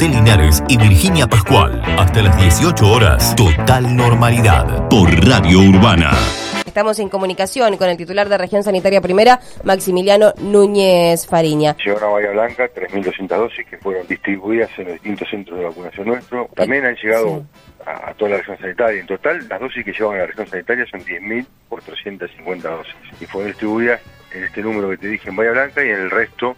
José 0.00 0.14
Linares 0.14 0.62
y 0.66 0.78
Virginia 0.78 1.26
Pascual. 1.26 1.82
Hasta 1.98 2.22
las 2.22 2.34
18 2.38 2.90
horas, 2.90 3.36
total 3.36 3.94
normalidad 3.94 4.88
por 4.88 5.10
Radio 5.28 5.60
Urbana. 5.60 6.12
Estamos 6.64 6.98
en 7.00 7.10
comunicación 7.10 7.76
con 7.76 7.86
el 7.90 7.98
titular 7.98 8.26
de 8.30 8.38
Región 8.38 8.62
Sanitaria 8.62 9.02
Primera, 9.02 9.40
Maximiliano 9.62 10.32
Núñez 10.40 11.26
Fariña. 11.26 11.76
Llegaron 11.76 12.04
a 12.04 12.12
Bahía 12.14 12.30
Blanca 12.30 12.70
3.200 12.74 13.28
dosis 13.28 13.66
que 13.66 13.76
fueron 13.76 14.06
distribuidas 14.06 14.70
en 14.78 14.84
los 14.84 14.94
distintos 14.94 15.28
centros 15.28 15.58
de 15.58 15.64
vacunación 15.66 16.06
nuestro. 16.06 16.48
También 16.54 16.86
han 16.86 16.94
llegado 16.94 17.44
a, 17.84 18.14
toda 18.14 18.30
la 18.30 18.36
región 18.38 18.56
sanitaria. 18.58 19.00
En 19.02 19.06
total, 19.06 19.46
las 19.50 19.60
dosis 19.60 19.84
que 19.84 19.92
llevan 19.92 20.14
a 20.14 20.20
la 20.20 20.26
región 20.28 20.46
sanitaria 20.46 20.86
son 20.90 21.00
10.000 21.00 21.46
por 21.68 21.82
350 21.82 22.70
dosis. 22.70 22.94
Y 23.20 23.26
fueron 23.26 23.50
distribuidas 23.50 24.00
en 24.32 24.44
este 24.44 24.62
número 24.62 24.88
que 24.88 24.96
te 24.96 25.08
dije 25.08 25.28
en 25.28 25.36
Bahía 25.36 25.52
Blanca 25.52 25.84
y 25.84 25.90
en 25.90 26.00
el 26.00 26.10
resto 26.10 26.56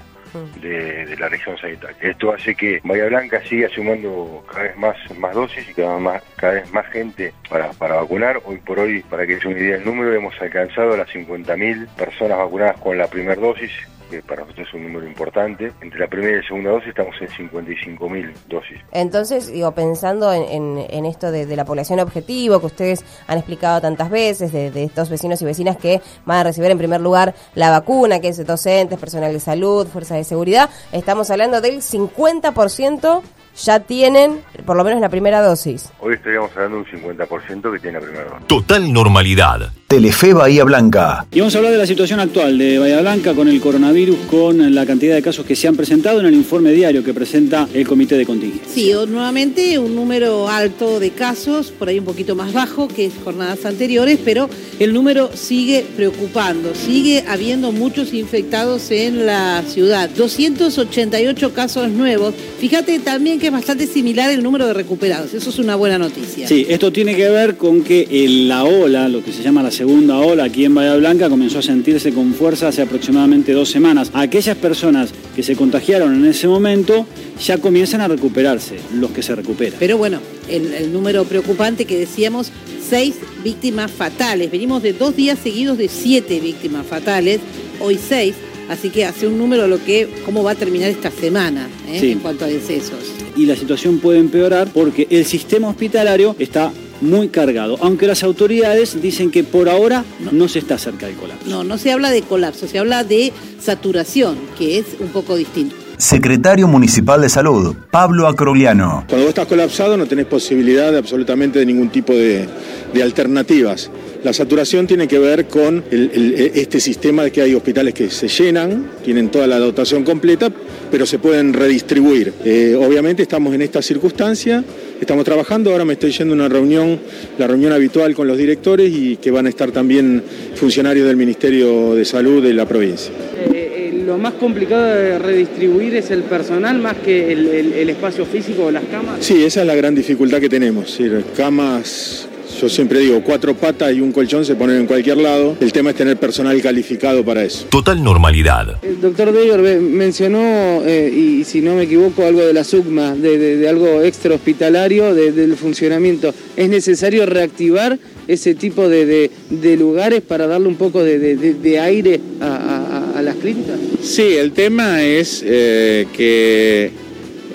de, 0.61 1.17
la 1.19 1.29
región 1.29 1.57
sanitaria. 1.59 1.97
Esto 2.01 2.33
hace 2.33 2.55
que 2.55 2.81
Bahía 2.85 3.07
Blanca 3.07 3.43
siga 3.45 3.69
sumando 3.69 4.45
cada 4.51 4.65
vez 4.65 4.77
más, 4.77 4.97
más 5.19 5.35
dosis 5.35 5.69
y 5.69 5.75
cada, 5.75 6.53
vez 6.53 6.73
más 6.73 6.87
gente 6.89 7.33
para, 7.49 7.71
para 7.73 7.97
vacunar. 7.97 8.41
Hoy 8.45 8.59
por 8.59 8.79
hoy, 8.79 9.03
para 9.03 9.27
que 9.27 9.39
se 9.39 9.49
una 9.49 9.59
idea 9.59 9.77
del 9.77 9.85
número, 9.85 10.13
hemos 10.13 10.41
alcanzado 10.41 10.97
las 10.97 11.09
50.000 11.09 11.87
personas 11.89 12.39
vacunadas 12.39 12.79
con 12.79 12.99
la 12.99 13.07
primera 13.07 13.41
dosis 13.41 13.71
que 14.13 14.23
para 14.23 14.43
nosotros 14.43 14.69
es 14.69 14.75
un 14.75 14.83
número 14.85 15.07
importante. 15.07 15.73
Entre 15.81 15.99
la 15.99 16.07
primera 16.07 16.33
y 16.33 16.43
la 16.43 16.47
segunda 16.47 16.71
dosis 16.71 16.89
estamos 16.89 17.15
en 17.21 17.29
55.000 17.29 18.33
dosis. 18.49 18.79
Entonces, 18.93 19.51
digo, 19.51 19.73
pensando 19.73 20.33
en, 20.33 21.07
esto 21.07 21.31
de, 21.31 21.47
la 21.57 21.65
población 21.65 22.01
objetivo 22.01 22.61
que 22.61 22.67
ustedes 22.67 23.05
han 23.27 23.39
explicado 23.39 23.81
tantas 23.81 24.11
veces, 24.11 24.53
de, 24.53 24.71
de, 24.71 24.85
estos 24.85 25.09
vecinos 25.09 25.41
y 25.41 25.45
vecinas 25.45 25.77
que 25.77 26.01
van 26.27 26.39
a 26.39 26.45
recibir 26.45 26.71
en 26.71 26.79
primer 26.79 27.01
lugar 27.01 27.35
la 27.55 27.71
vacuna, 27.71 28.21
que 28.21 28.29
es 28.29 28.47
docentes, 28.47 28.99
personal 28.99 29.33
de 29.33 29.41
salud, 29.41 29.87
fuerzas 29.87 30.19
de 30.19 30.25
seguridad, 30.25 30.69
estamos 30.93 31.31
hablando 31.31 31.61
del 31.61 31.77
50% 31.77 33.23
ya 33.57 33.81
tienen 33.81 34.41
por 34.65 34.77
lo 34.77 34.85
menos 34.85 35.01
la 35.01 35.09
primera 35.09 35.43
dosis. 35.43 35.91
Hoy 36.01 36.15
estaríamos 36.15 36.51
hablando 36.57 36.77
de 36.79 36.83
un 36.83 37.17
50% 37.17 37.73
que 37.73 37.79
tiene 37.79 37.99
la 37.99 38.05
primera 38.05 38.25
dosis. 38.31 38.47
Total 38.47 38.93
normalidad. 38.93 39.73
Telefe 39.93 40.33
Bahía 40.33 40.65
Blanca. 40.65 41.27
Y 41.31 41.41
vamos 41.41 41.55
a 41.55 41.59
hablar 41.59 41.73
de 41.73 41.77
la 41.77 41.87
situación 41.87 42.19
actual 42.19 42.57
de 42.57 42.79
Bahía 42.79 43.03
Blanca 43.03 43.35
con 43.35 43.47
el 43.49 43.61
coronavirus, 43.61 44.17
con 44.31 44.75
la 44.75 44.87
cantidad 44.87 45.15
de 45.15 45.21
casos 45.21 45.45
que 45.45 45.55
se 45.55 45.69
han 45.69 45.77
presentado 45.77 46.21
en 46.21 46.25
el 46.25 46.33
informe 46.33 46.71
diario 46.71 47.05
que 47.05 47.13
presenta 47.13 47.69
el 47.75 47.87
Comité 47.87 48.17
de 48.17 48.25
Contingencia. 48.25 48.73
Sí, 48.73 48.91
nuevamente 49.07 49.79
un 49.79 49.95
número 49.95 50.49
alto 50.49 50.99
de 50.99 51.11
casos, 51.11 51.71
por 51.71 51.89
ahí 51.89 51.99
un 51.99 52.07
poquito 52.07 52.35
más 52.35 52.55
bajo 52.55 52.89
que 52.89 53.11
jornadas 53.23 53.67
anteriores, 53.67 54.19
pero 54.25 54.49
el 54.79 54.95
número 54.95 55.31
sigue 55.35 55.85
preocupando. 55.95 56.75
Sigue 56.75 57.25
habiendo 57.29 57.71
muchos 57.71 58.15
infectados 58.15 58.91
en 58.91 59.27
la 59.27 59.63
ciudad. 59.67 60.09
288 60.09 61.53
casos 61.53 61.91
nuevos. 61.91 62.35
Fíjate 62.59 62.99
también 62.99 63.39
que 63.43 63.49
es 63.49 63.53
bastante 63.53 63.89
similar 63.89 64.31
el 64.31 64.41
número 64.41 64.69
de 64.69 64.73
recuperados. 64.73 65.35
Eso 65.35 65.51
es 65.51 65.59
una 65.59 65.75
buena 65.75 65.99
noticia. 65.99 66.47
Sí, 66.47 66.65
esto 66.69 66.93
tiene 66.93 67.17
que 67.17 67.29
ver 67.29 67.57
con 67.57 67.83
que 67.83 68.07
la 68.47 68.63
ola, 68.63 69.09
lo 69.09 69.25
que 69.25 69.33
se 69.33 69.43
llama 69.43 69.65
la 69.65 69.73
segunda 69.73 70.19
ola 70.19 70.45
aquí 70.45 70.65
en 70.65 70.77
Bahía 70.77 70.95
Blanca, 70.95 71.29
comenzó 71.29 71.59
a 71.59 71.63
sentirse 71.63 72.13
con 72.13 72.35
fuerza 72.35 72.69
hace 72.69 72.83
aproximadamente 72.83 73.53
dos 73.53 73.69
semanas. 73.69 74.13
Aquellas 74.15 74.57
personas 74.57 75.11
que 75.35 75.43
se 75.43 75.57
contagiaron 75.57 76.15
en 76.15 76.25
ese 76.25 76.47
momento 76.47 77.05
ya 77.45 77.59
comienzan 77.59 78.01
a 78.01 78.07
recuperarse, 78.07 78.77
los 78.95 79.11
que 79.11 79.25
se 79.25 79.35
recuperan. 79.35 79.75
Pero 79.81 79.99
bueno, 79.99 80.21
el, 80.49 80.73
el 80.73 80.93
número 80.93 81.25
preocupante 81.25 81.85
que 81.85 81.99
decíamos, 81.99 82.53
seis 82.89 83.17
víctimas 83.43 83.91
fatales. 83.91 84.53
Venimos 84.53 84.85
de 84.85 84.93
dos 84.93 85.17
días 85.17 85.37
seguidos 85.43 85.79
de 85.79 85.89
siete 85.89 86.39
víctimas 86.39 86.87
fatales, 86.87 87.41
hoy 87.81 87.99
seis. 87.99 88.37
Así 88.69 88.91
que 88.91 89.05
hace 89.05 89.27
un 89.27 89.39
número 89.39 89.67
lo 89.67 89.83
que, 89.85 90.09
cómo 90.25 90.43
va 90.43 90.53
a 90.53 90.55
terminar 90.55 90.89
esta 90.91 91.11
semana 91.11 91.69
¿eh? 91.89 92.13
en 92.13 92.21
cuanto 92.21 92.45
a 92.45 92.49
decesos 92.49 93.13
y 93.37 93.47
la 93.47 93.57
situación 93.57 93.99
puede 93.99 94.19
empeorar 94.19 94.69
porque 94.73 95.07
el 95.11 95.25
sistema 95.25 95.69
hospitalario 95.69 96.37
está 96.39 96.73
muy 97.01 97.29
cargado, 97.29 97.77
aunque 97.81 98.07
las 98.07 98.23
autoridades 98.23 99.01
dicen 99.03 99.31
que 99.31 99.43
por 99.43 99.69
ahora 99.69 100.05
no, 100.31 100.47
se 100.49 100.61
está 100.61 100.79
cerca 100.79 101.07
del 101.07 101.17
colapso. 101.17 101.49
No, 101.49 101.65
no 101.65 101.77
se 101.77 101.91
habla 101.91 102.11
de 102.11 102.23
colapso, 102.23 102.69
se 102.69 102.79
habla 102.79 103.03
de 103.03 103.33
saturación, 103.61 104.37
que 104.57 104.79
es 104.79 104.87
un 105.01 105.09
poco 105.09 105.35
distinto. 105.35 105.75
Secretario 105.99 106.69
Municipal 106.69 107.21
de 107.21 107.29
Salud, 107.29 107.75
Pablo 107.91 108.27
Acrogliano. 108.29 109.05
Cuando 109.09 109.25
vos 109.25 109.29
estás 109.31 109.47
colapsado 109.47 109.97
no 109.97 110.07
tenés 110.07 110.27
posibilidad 110.27 110.93
de 110.93 110.99
absolutamente 110.99 111.59
de 111.59 111.67
ningún 111.67 111.91
tipo 111.91 112.13
de, 112.13 112.49
de 112.93 113.03
alternativas. 113.03 113.91
La 114.25 114.33
saturación 114.33 114.87
tiene 114.87 115.09
que 115.09 115.19
ver 115.19 115.47
con 115.47 115.83
este 115.91 116.79
sistema 116.79 117.25
de 117.25 117.33
que 117.33 117.43
hay 117.43 117.55
hospitales 117.57 117.93
que 117.93 118.09
se 118.09 118.29
llenan, 118.29 118.93
tienen 119.05 119.31
toda 119.31 119.49
la 119.49 119.59
dotación 119.59 120.05
completa, 120.05 120.49
pero 120.93 121.07
se 121.07 121.19
pueden 121.19 121.53
redistribuir. 121.53 122.33
Eh, 122.45 122.77
obviamente 122.79 123.23
estamos 123.23 123.53
en 123.53 123.63
esta 123.63 123.83
circunstancia, 123.83 124.63
estamos 125.01 125.25
trabajando, 125.25 125.73
ahora 125.73 125.85
me 125.85 125.95
estoy 125.95 126.13
yendo 126.13 126.35
a 126.35 126.37
una 126.37 126.49
reunión, 126.49 127.01
la 127.37 127.49
reunión 127.49 127.73
habitual 127.73 128.15
con 128.15 128.29
los 128.29 128.39
directores 128.39 128.93
y 128.95 129.17
que 129.17 129.33
van 129.33 129.47
a 129.47 129.49
estar 129.49 129.73
también 129.73 130.23
funcionarios 130.55 131.09
del 131.09 131.17
Ministerio 131.17 131.97
de 131.97 132.05
Salud 132.05 132.41
de 132.41 132.55
la 132.55 132.65
provincia. 132.65 133.11
Eh, 133.53 133.91
eh, 133.91 134.03
lo 134.07 134.19
más 134.19 134.35
complicado 134.35 134.85
de 134.85 135.19
redistribuir 135.19 135.97
es 135.97 136.13
el 136.13 136.23
personal 136.23 136.79
más 136.79 136.99
que 136.99 137.33
el, 137.33 137.89
espacio 137.91 138.25
físico 138.25 138.67
o 138.67 138.71
las 138.71 138.85
camas. 138.85 139.17
Sí, 139.19 139.43
esa 139.43 139.63
es 139.63 139.67
la 139.67 139.75
gran 139.75 139.97
dificultad 139.97 140.39
que 140.39 140.49
tenemos. 140.49 140.97
camas 141.37 142.29
yo 142.63 142.69
siempre 142.69 143.01
digo, 143.01 143.21
cuatro 143.25 143.57
patas 143.57 143.93
y 143.93 144.01
un 144.01 144.13
colchón 144.13 144.45
se 144.45 144.55
ponen 144.55 144.77
en 144.77 144.87
cualquier 144.87 145.17
lado. 145.17 145.57
El 145.61 145.73
tema 145.73 145.91
es 145.91 145.97
tener 145.97 146.17
personal 146.17 146.61
calificado 146.63 147.25
para 147.25 147.43
eso. 147.45 147.67
Total 147.69 148.03
normalidad. 148.03 148.79
El 148.83 149.01
doctor 149.01 149.33
Deyor 149.33 149.61
mencionó, 149.81 150.83
eh, 150.87 151.13
y 151.13 151.43
si 151.43 151.61
no 151.61 151.75
me 151.75 151.83
equivoco, 151.85 152.25
algo 152.25 152.41
de 152.47 152.53
la 152.53 152.63
SUGMA, 152.63 153.17
de, 153.17 153.69
algo 153.69 154.03
extra 154.03 154.35
hospitalario, 154.35 155.13
del 155.13 155.57
funcionamiento. 155.57 156.33
¿Es 156.57 156.69
necesario 156.69 157.27
reactivar 157.27 157.99
ese 158.29 158.55
tipo 158.55 158.89
de, 158.89 159.31
lugares 159.77 160.21
para 160.21 160.47
darle 160.47 160.69
un 160.69 160.77
poco 160.77 161.03
de, 161.03 161.81
aire 161.81 162.21
a, 162.41 163.21
las 163.23 163.35
clínicas? 163.37 163.77
Sí, 164.03 164.37
el 164.37 164.53
tema 164.53 165.03
es 165.03 165.43
eh, 165.45 166.07
que 166.17 166.91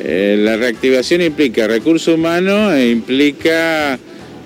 eh, 0.01 0.37
la 0.37 0.57
reactivación 0.57 1.21
implica 1.21 1.65
recurso 1.65 2.15
humano 2.15 2.73
e 2.73 2.89
implica 2.89 3.97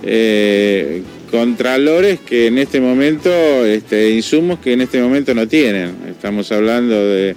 eh, 0.04 1.04
contralores 1.30 2.20
que 2.20 2.48
en 2.48 2.58
este 2.58 2.82
momento, 2.82 3.30
este, 3.66 4.12
insumos 4.12 4.60
que 4.60 4.74
en 4.74 4.82
este 4.82 5.02
momento 5.02 5.34
no 5.34 5.48
tienen. 5.48 5.96
Estamos 6.10 6.52
hablando 6.52 6.94
de 6.94 7.36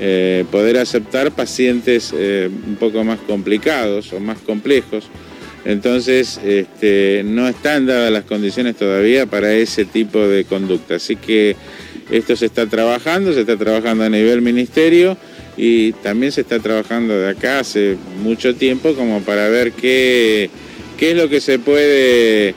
eh, 0.00 0.44
poder 0.50 0.78
aceptar 0.78 1.30
pacientes 1.32 2.12
eh, 2.16 2.48
un 2.66 2.76
poco 2.76 3.04
más 3.04 3.20
complicados 3.20 4.12
o 4.12 4.20
más 4.20 4.38
complejos. 4.38 5.04
Entonces, 5.64 6.40
este, 6.44 7.22
no 7.24 7.48
están 7.48 7.86
dadas 7.86 8.12
las 8.12 8.24
condiciones 8.24 8.76
todavía 8.76 9.26
para 9.26 9.52
ese 9.54 9.84
tipo 9.84 10.26
de 10.26 10.44
conducta. 10.44 10.96
Así 10.96 11.16
que 11.16 11.56
esto 12.10 12.36
se 12.36 12.46
está 12.46 12.66
trabajando, 12.66 13.32
se 13.32 13.40
está 13.40 13.56
trabajando 13.56 14.04
a 14.04 14.10
nivel 14.10 14.42
ministerio 14.42 15.16
y 15.56 15.92
también 15.92 16.32
se 16.32 16.42
está 16.42 16.58
trabajando 16.58 17.18
de 17.18 17.30
acá 17.30 17.60
hace 17.60 17.96
mucho 18.22 18.54
tiempo 18.54 18.94
como 18.94 19.20
para 19.20 19.48
ver 19.48 19.72
qué 19.72 20.50
qué 20.94 21.12
es 21.12 21.16
lo 21.16 21.28
que 21.28 21.40
se 21.40 21.58
puede 21.58 22.54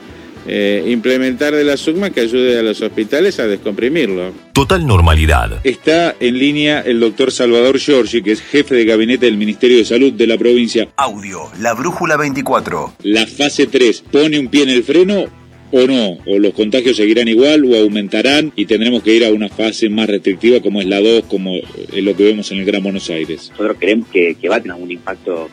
eh, 0.50 0.82
implementar 0.86 1.54
de 1.54 1.62
la 1.62 1.76
SUGMA 1.76 2.08
que 2.10 2.20
ayude 2.20 2.58
a 2.58 2.62
los 2.62 2.80
hospitales 2.80 3.38
a 3.38 3.46
descomprimirlo. 3.46 4.32
Total 4.54 4.86
normalidad. 4.86 5.60
Está 5.62 6.16
en 6.18 6.38
línea 6.38 6.80
el 6.80 7.00
doctor 7.00 7.32
Salvador 7.32 7.78
Giorgi, 7.78 8.22
que 8.22 8.32
es 8.32 8.40
jefe 8.40 8.74
de 8.74 8.86
gabinete 8.86 9.26
del 9.26 9.36
Ministerio 9.36 9.76
de 9.76 9.84
Salud 9.84 10.12
de 10.12 10.26
la 10.26 10.38
provincia. 10.38 10.88
Audio, 10.96 11.50
la 11.60 11.74
brújula 11.74 12.16
24. 12.16 12.94
La 13.02 13.26
fase 13.26 13.66
3, 13.66 14.04
¿pone 14.10 14.38
un 14.38 14.48
pie 14.48 14.62
en 14.62 14.70
el 14.70 14.82
freno 14.84 15.26
o 15.70 15.86
no? 15.86 16.16
¿O 16.26 16.38
los 16.38 16.54
contagios 16.54 16.96
seguirán 16.96 17.28
igual 17.28 17.66
o 17.66 17.76
aumentarán 17.76 18.50
y 18.56 18.64
tendremos 18.64 19.02
que 19.02 19.14
ir 19.14 19.26
a 19.26 19.30
una 19.30 19.50
fase 19.50 19.90
más 19.90 20.08
restrictiva 20.08 20.60
como 20.60 20.80
es 20.80 20.86
la 20.86 21.00
2, 21.00 21.24
como 21.28 21.56
es 21.56 22.02
lo 22.02 22.16
que 22.16 22.24
vemos 22.24 22.50
en 22.52 22.58
el 22.60 22.64
Gran 22.64 22.82
Buenos 22.82 23.10
Aires? 23.10 23.50
Nosotros 23.50 23.76
creemos 23.78 24.08
que, 24.08 24.34
que 24.34 24.48
va 24.48 24.56
a 24.56 24.60
tener 24.62 24.78
un 24.80 24.90
impacto 24.90 25.50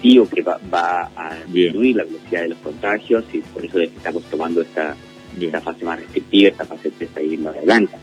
positivo 0.00 0.28
que 0.28 0.42
va, 0.42 1.10
a 1.16 1.36
disminuir 1.46 1.96
la 1.96 2.04
velocidad 2.04 2.42
de 2.42 2.48
los 2.48 2.58
contagios 2.58 3.24
y 3.32 3.38
por 3.38 3.64
eso 3.64 3.80
estamos 3.80 4.22
tomando 4.24 4.62
esta, 4.62 4.96
esta 5.38 5.60
fase 5.60 5.84
más 5.84 6.00
restrictiva, 6.00 6.48
esta 6.48 6.64
fase 6.64 6.90
3 6.96 7.10
ahí 7.16 7.34
en 7.34 7.44
la 7.44 7.52
blanca. 7.52 7.98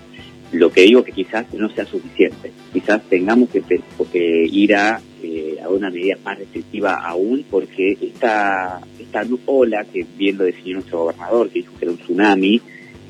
Lo 0.51 0.71
que 0.71 0.81
digo 0.81 1.03
que 1.03 1.11
quizás 1.11 1.51
no 1.53 1.69
sea 1.69 1.85
suficiente, 1.85 2.51
quizás 2.71 3.01
tengamos 3.09 3.49
que, 3.49 4.47
ir 4.49 4.75
a, 4.75 5.01
eh, 5.21 5.57
a 5.61 5.67
una 5.69 5.89
medida 5.89 6.17
más 6.23 6.37
restrictiva 6.37 6.95
aún 6.95 7.45
porque 7.49 7.97
esta, 7.99 8.79
esta 8.99 9.25
ola 9.45 9.83
que 9.85 10.05
bien 10.17 10.37
lo 10.37 10.45
definió 10.45 10.75
nuestro 10.75 10.99
gobernador, 10.99 11.49
que 11.49 11.59
dijo 11.59 11.73
que 11.77 11.85
era 11.85 11.91
un 11.91 11.97
tsunami, 11.97 12.61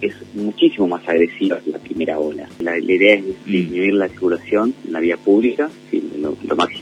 es 0.01 0.13
muchísimo 0.33 0.87
más 0.87 1.07
agresiva 1.07 1.59
que 1.59 1.71
la 1.71 1.79
primera 1.79 2.19
ola. 2.19 2.47
La, 2.59 2.77
idea 2.77 3.15
es 3.15 3.23
mm. 3.23 3.51
disminuir 3.51 3.93
la 3.95 4.07
circulación 4.07 4.73
en 4.85 4.93
la 4.93 4.99
vía 4.99 5.17
pública 5.17 5.69
lo, 6.17 6.55
máximo 6.55 6.76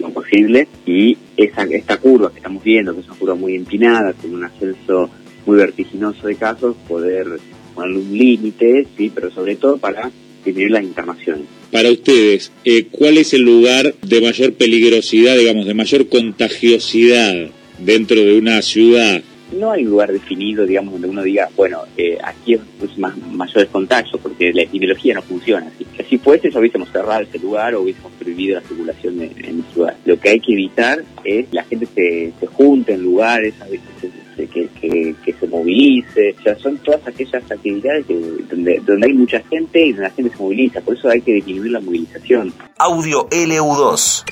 y 0.86 1.18
esa, 1.38 1.64
esta 1.64 1.98
curva 1.98 2.32
que 2.32 2.38
estamos 2.38 2.64
viendo, 2.64 2.94
que 2.94 3.02
es 3.02 3.08
una 3.08 3.16
curva 3.16 3.36
muy 3.36 3.56
empinada, 3.56 4.14
con 4.14 4.34
un 4.34 4.44
ascenso 4.44 5.10
muy 5.46 5.58
vertiginoso 5.58 6.28
de 6.28 6.36
casos, 6.36 6.76
poder 6.88 7.28
ponerle 7.74 8.00
un 8.00 8.18
límite, 8.18 8.88
sí, 8.98 9.12
pero 9.14 9.32
sobre 9.32 9.56
todo 9.56 9.78
para 9.78 10.12
disminuir 10.44 10.72
las 10.72 10.84
internaciones. 10.84 11.46
para 11.72 11.90
ustedes, 11.90 12.52
eh, 12.64 12.88
¿cuál 12.92 13.18
es 13.18 13.34
el 13.34 13.42
lugar 13.42 13.96
de 14.02 14.22
mayor 14.22 14.54
peligrosidad, 14.54 15.38
digamos, 15.38 15.66
de 15.66 15.74
mayor 15.74 16.08
contagiosidad 16.08 17.34
dentro 17.80 18.22
de 18.22 18.38
una 18.38 18.62
ciudad? 18.62 19.22
No 19.52 19.72
hay 19.72 19.84
un 19.84 19.92
lugar 19.92 20.12
definido, 20.12 20.66
digamos, 20.66 20.94
donde 20.94 21.08
uno 21.08 21.24
diga, 21.24 21.50
bueno, 21.56 21.82
eh, 21.98 22.18
aquí 22.24 22.54
es 22.54 22.98
más, 22.98 23.16
mayor 23.18 23.60
el 23.60 23.68
contagio, 23.68 24.20
porque 24.20 24.52
la 24.54 24.64
epidemiología 24.64 25.14
no 25.14 25.22
funciona 25.22 25.68
así. 25.68 25.86
Si 26.10 26.18
fuese, 26.18 26.52
ya 26.52 26.60
hubiésemos 26.60 26.90
cerrado 26.90 27.22
ese 27.22 27.40
lugar 27.40 27.76
o 27.76 27.82
hubiésemos 27.82 28.12
prohibido 28.14 28.60
la 28.60 28.68
circulación 28.68 29.22
en, 29.22 29.32
en 29.38 29.60
ese 29.60 29.76
lugar. 29.76 29.96
Lo 30.06 30.20
que 30.20 30.30
hay 30.30 30.40
que 30.40 30.54
evitar 30.54 31.04
es 31.24 31.46
la 31.52 31.64
gente 31.64 31.86
se, 31.88 32.34
se 32.40 32.48
junte 32.48 32.94
en 32.94 33.04
lugares, 33.04 33.54
a 33.62 33.66
veces 33.66 34.12
que, 34.36 34.68
que, 34.68 35.16
que, 35.24 35.34
se 35.34 35.48
movilice, 35.48 36.36
o 36.38 36.44
sea, 36.44 36.58
son 36.58 36.78
todas 36.80 37.08
aquellas 37.08 37.50
actividades 37.50 38.06
donde, 38.50 38.82
donde 38.86 39.08
hay 39.08 39.14
mucha 39.14 39.40
gente 39.42 39.86
y 39.86 39.92
donde 39.92 40.04
la 40.04 40.10
gente 40.12 40.36
se 40.36 40.44
moviliza, 40.44 40.82
por 40.82 40.96
eso 40.96 41.10
hay 41.10 41.22
que 41.22 41.34
disminuir 41.34 41.72
la 41.72 41.80
movilización. 41.80 42.54
Audio 42.78 43.30
LU2. 43.30 44.24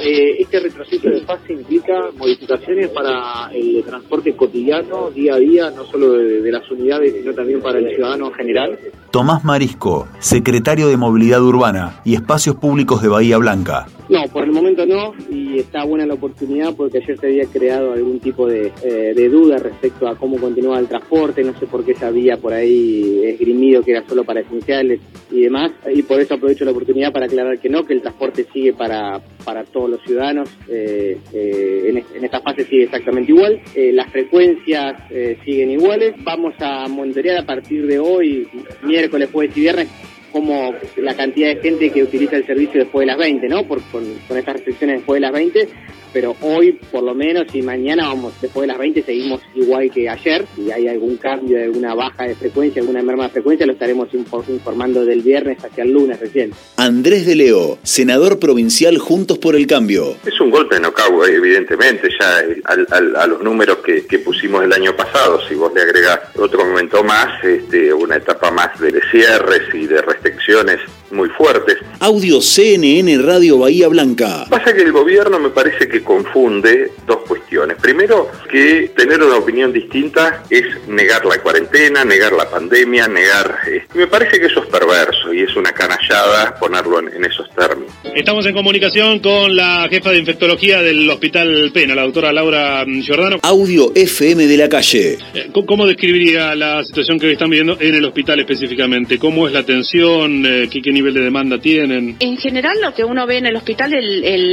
Eh, 0.00 0.36
este 0.40 0.60
retroceso 0.60 1.08
de 1.08 1.20
fase 1.22 1.52
implica 1.52 1.94
modificaciones 2.16 2.88
para 2.88 3.50
el 3.52 3.82
transporte 3.84 4.34
cotidiano, 4.34 5.10
día 5.10 5.34
a 5.34 5.38
día, 5.38 5.70
no 5.70 5.84
solo 5.84 6.12
de, 6.12 6.40
de 6.40 6.52
las 6.52 6.70
unidades, 6.70 7.14
sino 7.14 7.34
también 7.34 7.60
para 7.60 7.78
el 7.78 7.94
ciudadano 7.94 8.28
en 8.28 8.34
general. 8.34 8.78
Tomás 9.10 9.44
Marisco, 9.44 10.08
secretario 10.18 10.88
de 10.88 10.96
Movilidad 10.96 11.42
Urbana 11.42 12.00
y 12.04 12.14
Espacios 12.14 12.56
Públicos 12.56 13.02
de 13.02 13.08
Bahía 13.08 13.38
Blanca. 13.38 13.86
No, 14.08 14.24
por 14.32 14.44
el 14.44 14.52
momento 14.52 14.86
no, 14.86 15.12
y 15.30 15.58
está 15.58 15.84
buena 15.84 16.06
la 16.06 16.14
oportunidad 16.14 16.74
porque 16.74 16.98
ayer 16.98 17.18
se 17.18 17.26
había 17.26 17.44
creado 17.44 17.92
algún 17.92 18.20
tipo 18.20 18.46
de, 18.46 18.72
eh, 18.82 19.12
de 19.14 19.28
duda 19.28 19.58
respecto 19.58 20.08
a 20.08 20.16
cómo 20.16 20.38
continuaba 20.38 20.78
el 20.78 20.88
transporte, 20.88 21.44
no 21.44 21.58
sé 21.58 21.66
por 21.66 21.84
qué 21.84 21.94
se 21.94 22.06
había 22.06 22.38
por 22.38 22.54
ahí 22.54 23.20
esgrimido 23.24 23.82
que 23.82 23.90
era 23.90 24.08
solo 24.08 24.24
para 24.24 24.40
esenciales 24.40 25.00
y 25.30 25.42
demás, 25.42 25.72
y 25.94 26.02
por 26.02 26.20
eso 26.20 26.34
aprovecho 26.34 26.64
la 26.64 26.70
oportunidad 26.70 27.12
para 27.12 27.26
aclarar 27.26 27.58
que 27.58 27.68
no, 27.68 27.84
que 27.84 27.92
el 27.92 28.00
transporte 28.00 28.46
sigue 28.50 28.72
para, 28.72 29.20
para 29.44 29.64
todos 29.64 29.90
los 29.90 30.02
ciudadanos, 30.02 30.48
eh, 30.68 31.18
eh, 31.34 31.84
en, 31.88 31.98
en, 31.98 32.24
esta 32.24 32.40
fase 32.40 32.64
sigue 32.64 32.84
exactamente 32.84 33.30
igual, 33.30 33.60
eh, 33.74 33.92
las 33.92 34.10
frecuencias 34.10 35.02
eh, 35.10 35.36
siguen 35.44 35.70
iguales, 35.70 36.14
vamos 36.24 36.54
a 36.60 36.88
monitorear 36.88 37.42
a 37.42 37.46
partir 37.46 37.86
de 37.86 37.98
hoy, 37.98 38.48
miércoles, 38.82 39.28
jueves 39.30 39.54
y 39.56 39.60
viernes, 39.60 39.88
como 40.32 40.74
la 40.96 41.14
cantidad 41.14 41.48
de 41.48 41.60
gente 41.60 41.90
que 41.90 42.02
utiliza 42.02 42.36
el 42.36 42.46
servicio 42.46 42.80
después 42.80 43.02
de 43.02 43.06
las 43.06 43.18
20, 43.18 43.48
¿no? 43.48 43.64
Por, 43.64 43.82
con, 43.90 44.04
con 44.26 44.36
estas 44.36 44.54
restricciones 44.54 44.98
después 44.98 45.16
de 45.16 45.20
las 45.20 45.32
20, 45.32 45.68
pero 46.18 46.34
hoy 46.40 46.72
por 46.90 47.04
lo 47.04 47.14
menos 47.14 47.46
y 47.54 47.62
mañana 47.62 48.08
vamos, 48.08 48.32
después 48.42 48.62
de 48.62 48.66
las 48.66 48.78
20 48.78 49.04
seguimos 49.04 49.40
igual 49.54 49.88
que 49.88 50.08
ayer, 50.08 50.44
si 50.56 50.68
hay 50.72 50.88
algún 50.88 51.16
cambio, 51.16 51.62
alguna 51.62 51.94
baja 51.94 52.24
de 52.24 52.34
frecuencia, 52.34 52.82
alguna 52.82 53.04
merma 53.04 53.22
de 53.22 53.28
frecuencia, 53.28 53.64
lo 53.64 53.74
estaremos 53.74 54.08
informando 54.12 55.04
del 55.04 55.22
viernes 55.22 55.64
hacia 55.64 55.84
el 55.84 55.92
lunes 55.92 56.18
recién. 56.18 56.50
Andrés 56.76 57.24
de 57.24 57.36
Leo, 57.36 57.78
senador 57.84 58.40
provincial 58.40 58.98
Juntos 58.98 59.38
por 59.38 59.54
el 59.54 59.68
Cambio. 59.68 60.16
Es 60.26 60.40
un 60.40 60.50
golpe 60.50 60.80
no 60.80 60.92
cabo, 60.92 61.24
evidentemente, 61.24 62.08
ya 62.18 62.38
al, 62.64 62.88
al, 62.90 63.14
a 63.14 63.26
los 63.28 63.40
números 63.40 63.78
que, 63.86 64.04
que, 64.04 64.18
pusimos 64.18 64.64
el 64.64 64.72
año 64.72 64.96
pasado, 64.96 65.40
si 65.48 65.54
vos 65.54 65.72
le 65.72 65.82
agregás 65.82 66.18
otro 66.36 66.64
momento 66.64 67.04
más, 67.04 67.44
este, 67.44 67.94
una 67.94 68.16
etapa 68.16 68.50
más 68.50 68.76
de 68.80 69.00
cierres 69.12 69.72
y 69.72 69.86
de 69.86 70.02
restricciones 70.02 70.80
muy 71.10 71.28
fuertes. 71.30 71.76
Audio 72.00 72.40
CNN 72.40 73.18
Radio 73.18 73.58
Bahía 73.58 73.88
Blanca. 73.88 74.46
Pasa 74.48 74.72
que 74.72 74.82
el 74.82 74.92
gobierno 74.92 75.38
me 75.38 75.50
parece 75.50 75.88
que 75.88 76.02
confunde 76.02 76.92
dos 77.06 77.18
cuestiones. 77.26 77.76
Primero, 77.80 78.30
que 78.50 78.92
tener 78.96 79.22
una 79.22 79.36
opinión 79.36 79.72
distinta 79.72 80.44
es 80.50 80.64
negar 80.88 81.24
la 81.24 81.40
cuarentena, 81.40 82.04
negar 82.04 82.32
la 82.32 82.48
pandemia, 82.48 83.08
negar... 83.08 83.58
Me 83.94 84.06
parece 84.06 84.38
que 84.38 84.46
eso 84.46 84.62
es 84.62 84.66
perverso 84.66 85.32
y 85.32 85.42
es 85.42 85.56
una 85.56 85.72
canallada 85.72 86.54
ponerlo 86.58 87.00
en, 87.00 87.14
en 87.14 87.24
esos 87.24 87.48
términos. 87.54 87.92
Estamos 88.14 88.46
en 88.46 88.54
comunicación 88.54 89.20
con 89.20 89.54
la 89.54 89.86
jefa 89.90 90.10
de 90.10 90.18
infectología 90.18 90.82
del 90.82 91.08
Hospital 91.10 91.70
Pena, 91.72 91.94
la 91.94 92.02
doctora 92.02 92.32
Laura 92.32 92.84
Giordano. 92.86 93.38
Audio 93.42 93.92
FM 93.94 94.46
de 94.46 94.56
la 94.56 94.68
calle. 94.68 95.18
¿Cómo 95.66 95.86
describiría 95.86 96.54
la 96.54 96.84
situación 96.84 97.18
que 97.18 97.26
hoy 97.26 97.32
están 97.32 97.50
viviendo 97.50 97.76
en 97.80 97.94
el 97.94 98.04
hospital 98.04 98.40
específicamente? 98.40 99.18
¿Cómo 99.18 99.46
es 99.46 99.52
la 99.52 99.60
atención? 99.60 100.42
¿Qué, 100.42 100.80
qué 100.82 100.92
nivel 100.98 101.14
de 101.14 101.20
demanda 101.20 101.58
tienen? 101.58 102.16
En 102.20 102.36
general 102.36 102.80
lo 102.80 102.94
que 102.94 103.04
uno 103.04 103.26
ve 103.26 103.38
en 103.38 103.46
el 103.46 103.56
hospital, 103.56 103.92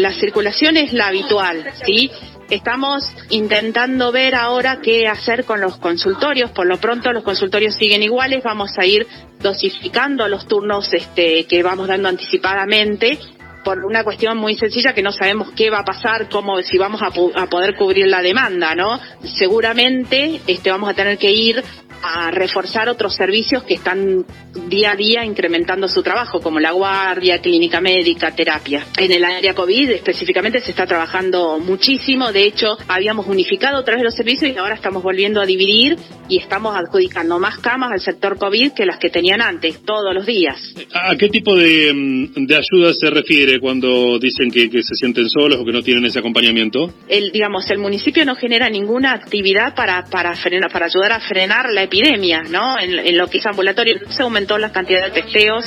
la 0.02 0.14
circulación 0.14 0.78
es 0.78 0.94
la 0.94 1.08
habitual, 1.08 1.64
¿sí? 1.86 2.10
Estamos 2.50 3.12
intentando 3.32 4.12
ver 4.12 4.36
ahora 4.36 4.80
qué 4.82 5.08
hacer 5.08 5.46
con 5.46 5.62
los 5.62 5.78
consultorios. 5.78 6.52
Por 6.52 6.68
lo 6.68 6.78
pronto 6.78 7.12
los 7.12 7.24
consultorios 7.24 7.76
siguen 7.76 8.04
iguales. 8.04 8.44
Vamos 8.44 8.70
a 8.78 8.86
ir 8.86 9.08
dosificando 9.42 10.28
los 10.28 10.48
turnos 10.48 10.94
este, 10.94 11.46
que 11.46 11.64
vamos 11.64 11.88
dando 11.88 12.08
anticipadamente 12.08 13.18
por 13.64 13.84
una 13.84 14.04
cuestión 14.04 14.38
muy 14.38 14.56
sencilla 14.56 14.94
que 14.94 15.02
no 15.02 15.12
sabemos 15.12 15.52
qué 15.56 15.72
va 15.72 15.80
a 15.80 15.84
pasar, 15.84 16.30
cómo, 16.30 16.62
si 16.62 16.78
vamos 16.78 17.02
a, 17.02 17.08
a 17.08 17.48
poder 17.48 17.76
cubrir 17.76 18.06
la 18.06 18.22
demanda, 18.22 18.76
¿no? 18.76 19.00
Seguramente 19.24 20.40
este, 20.46 20.70
vamos 20.70 20.88
a 20.88 20.94
tener 20.94 21.18
que 21.18 21.32
ir 21.32 21.64
a 22.08 22.30
reforzar 22.30 22.88
otros 22.88 23.16
servicios 23.16 23.64
que 23.64 23.74
están 23.74 24.26
día 24.70 24.92
a 24.92 24.96
día 24.96 25.26
incrementando 25.26 25.88
su 25.88 26.04
trabajo, 26.04 26.40
como 26.40 26.60
la 26.60 26.72
guardia, 26.72 27.42
clínica 27.42 27.82
médica, 27.82 28.36
terapia. 28.36 28.86
En 28.98 29.12
el 29.12 29.26
área 29.26 29.56
COVID 29.56 29.90
específicamente 29.90 30.62
se 30.62 30.70
está 30.72 30.86
trabajando 30.86 31.60
muchísimo, 31.60 32.32
de 32.32 32.44
hecho 32.44 32.78
habíamos 32.88 33.26
unificado 33.28 33.80
otra 33.80 33.96
vez 33.96 34.04
los 34.04 34.14
servicios 34.14 34.52
y 34.52 34.58
ahora 34.58 34.76
estamos 34.76 35.02
volviendo 35.02 35.42
a 35.42 35.46
dividir 35.46 35.98
y 36.28 36.38
estamos 36.38 36.76
adjudicando 36.76 37.40
más 37.40 37.58
camas 37.60 37.92
al 37.92 38.00
sector 38.00 38.38
COVID 38.38 38.74
que 38.74 38.86
las 38.86 38.98
que 39.00 39.10
tenían 39.10 39.42
antes, 39.42 39.82
todos 39.84 40.14
los 40.14 40.26
días. 40.26 40.74
¿A 40.94 41.16
qué 41.16 41.30
tipo 41.30 41.56
de, 41.56 42.30
de 42.36 42.56
ayuda 42.56 42.94
se 42.94 43.10
refiere 43.10 43.60
cuando 43.60 44.20
dicen 44.20 44.52
que, 44.52 44.70
que, 44.70 44.84
se 44.84 44.96
sienten 44.96 45.30
solos 45.30 45.60
o 45.60 45.66
que 45.66 45.72
no 45.72 45.82
tienen 45.82 46.06
ese 46.06 46.20
acompañamiento? 46.20 46.94
El, 47.08 47.32
digamos, 47.32 47.70
el 47.72 47.80
municipio 47.80 48.26
no 48.26 48.36
genera 48.36 48.70
ninguna 48.70 49.14
actividad 49.14 49.76
para, 49.76 50.06
para, 50.06 50.36
frenar, 50.36 50.72
para 50.72 50.86
ayudar 50.86 51.12
a 51.12 51.20
frenar 51.20 51.72
la 51.72 51.84
epidemia, 51.84 51.95
¿no? 52.50 52.80
En, 52.80 53.00
en 53.00 53.18
lo 53.18 53.28
que 53.28 53.38
es 53.40 53.46
ambulatorio 53.46 54.00
se 54.10 54.24
aumentó 54.24 54.58
la 54.58 54.72
cantidad 54.72 55.06
de 55.06 55.22
testeos, 55.22 55.66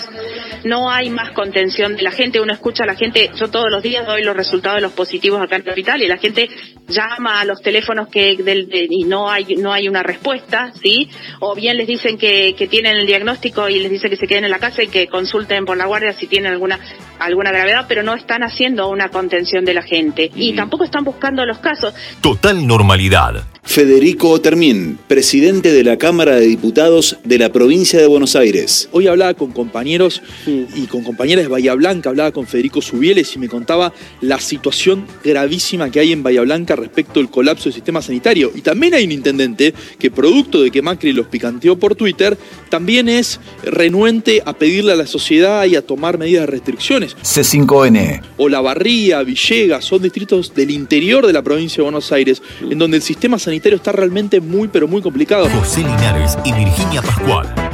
no 0.65 0.91
hay 0.91 1.11
más 1.11 1.33
contención 1.33 1.97
de 1.97 2.03
la 2.03 2.11
gente, 2.11 2.41
uno 2.41 2.53
escucha 2.53 2.85
a 2.85 2.87
la 2.87 2.95
gente, 2.95 3.31
yo 3.35 3.49
todos 3.49 3.71
los 3.71 3.83
días 3.83 4.07
doy 4.07 4.23
los 4.23 4.37
resultados 4.37 4.77
de 4.77 4.83
los 4.83 4.93
positivos 4.93 5.41
acá 5.41 5.57
en 5.57 5.63
el 5.63 5.69
hospital 5.69 6.03
y 6.03 6.09
la 6.09 6.19
gente 6.19 6.49
llama 6.89 7.41
a 7.41 7.45
los 7.45 7.61
teléfonos 7.61 8.09
que 8.09 8.37
del, 8.37 8.69
de, 8.69 8.87
y 8.89 9.05
no 9.05 9.31
hay 9.31 9.45
no 9.57 9.73
hay 9.73 9.89
una 9.89 10.03
respuesta, 10.03 10.73
¿sí? 10.81 11.09
O 11.41 11.55
bien 11.55 11.77
les 11.77 11.87
dicen 11.87 12.19
que, 12.19 12.55
que 12.57 12.67
tienen 12.67 12.97
el 12.97 13.07
diagnóstico 13.07 13.69
y 13.69 13.79
les 13.81 13.91
dicen 13.91 14.11
que 14.11 14.17
se 14.17 14.27
queden 14.27 14.45
en 14.45 14.51
la 14.51 14.59
casa 14.59 14.83
y 14.83 14.89
que 14.89 15.07
consulten 15.07 15.65
por 15.65 15.77
la 15.77 15.87
guardia 15.87 16.13
si 16.13 16.27
tienen 16.27 16.53
alguna 16.53 16.79
alguna 17.19 17.51
gravedad, 17.51 17.87
pero 17.89 18.03
no 18.03 18.15
están 18.15 18.43
haciendo 18.43 18.89
una 18.89 19.09
contención 19.09 19.65
de 19.65 19.75
la 19.75 19.83
gente 19.83 20.31
y 20.35 20.55
tampoco 20.55 20.85
están 20.85 21.05
buscando 21.05 21.45
los 21.45 21.59
casos. 21.59 21.95
Total 22.21 22.67
normalidad. 22.67 23.45
Federico 23.69 24.31
Otermín, 24.31 24.99
presidente 25.09 25.73
de 25.73 25.85
la 25.85 25.99
Cámara 25.99 26.37
de 26.37 26.47
Diputados 26.47 27.19
de 27.25 27.39
la 27.39 27.53
provincia 27.53 28.01
de 28.01 28.07
Buenos 28.07 28.35
Aires. 28.35 28.89
Hoy 28.93 29.09
hablaba 29.09 29.35
con 29.35 29.53
compañeros 29.53 30.23
y 30.49 30.87
con 30.87 31.05
compañeras 31.05 31.45
de 31.45 31.49
Bahía 31.49 31.75
Blanca, 31.75 32.11
hablaba 32.11 32.33
con 32.33 32.47
Federico 32.47 32.81
Subieles 32.81 33.35
y 33.35 33.39
me 33.39 33.49
contaba 33.49 33.93
la 34.21 34.41
situación 34.41 35.07
gravísima 35.23 35.91
que 35.91 36.01
hay 36.01 36.13
en 36.13 36.23
Bahía 36.23 36.43
Blanca 36.43 36.77
respecto 36.77 37.21
al 37.21 37.31
colapso 37.31 37.65
del 37.65 37.75
sistema 37.75 38.03
sanitario. 38.03 38.51
Y 38.55 38.63
también 38.63 38.95
hay 38.95 39.05
un 39.05 39.13
intendente 39.13 39.75
que, 39.99 40.11
producto 40.11 40.63
de 40.63 40.71
que 40.71 40.83
Macri 40.83 41.13
los 41.13 41.27
picanteó 41.27 41.79
por 41.79 41.95
Twitter, 41.95 42.37
también 42.69 43.09
es 43.09 43.41
renuente 43.63 44.43
a 44.45 44.53
pedirle 44.53 44.93
a 44.93 44.97
la 44.97 45.07
sociedad 45.07 45.65
y 45.67 45.77
a 45.77 45.83
tomar 45.83 46.19
medidas 46.19 46.43
de 46.43 46.47
restricciones. 46.47 47.17
C5N. 47.17 48.23
O 48.37 48.49
La 48.49 48.61
Barría, 48.61 49.23
Villegas, 49.23 49.85
son 49.85 50.03
distritos 50.03 50.55
del 50.55 50.71
interior 50.71 51.27
de 51.27 51.33
la 51.33 51.43
provincia 51.43 51.79
de 51.79 51.83
Buenos 51.83 52.13
Aires, 52.13 52.43
en 52.61 52.79
donde 52.79 52.97
el 52.97 53.03
sistema 53.03 53.39
sanitario 53.39 53.77
está 53.77 53.93
realmente 53.93 54.41
muy, 54.41 54.69
pero 54.69 54.89
muy 54.89 55.03
complicado. 55.03 55.49
José 55.51 55.81
Linares 55.81 56.37
y 56.45 56.53
Virginia 56.53 57.03
Pascual. 57.03 57.68